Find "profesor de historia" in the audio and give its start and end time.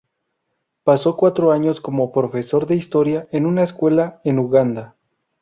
2.11-3.27